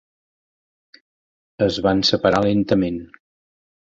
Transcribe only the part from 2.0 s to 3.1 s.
separar lentament.